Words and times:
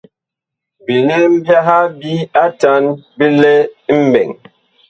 Bilɛm 0.85 1.25
byaha 1.43 1.77
bi 1.99 2.13
atan 2.45 2.83
bi 3.17 3.25
lɛ 3.41 3.53
mɓɛɛŋ. 4.03 4.29